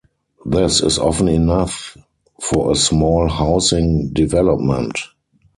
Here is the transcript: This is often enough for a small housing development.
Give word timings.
This 0.47 0.81
is 0.81 0.97
often 0.97 1.27
enough 1.27 1.95
for 2.41 2.71
a 2.71 2.75
small 2.75 3.29
housing 3.29 4.11
development. 4.13 4.97